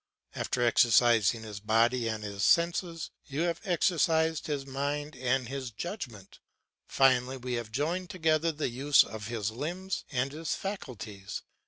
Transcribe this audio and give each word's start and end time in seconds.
After 0.33 0.63
exercising 0.65 1.43
his 1.43 1.59
body 1.59 2.07
and 2.07 2.23
his 2.23 2.43
senses 2.43 3.11
you 3.27 3.41
have 3.41 3.61
exercised 3.63 4.47
his 4.47 4.65
mind 4.65 5.15
and 5.15 5.47
his 5.47 5.69
judgment. 5.69 6.39
Finally 6.87 7.37
we 7.37 7.53
have 7.53 7.71
joined 7.71 8.09
together 8.09 8.51
the 8.51 8.69
use 8.69 9.03
of 9.03 9.27
his 9.27 9.51
limbs 9.51 10.03
and 10.11 10.31
his 10.31 10.55
faculties. 10.55 11.43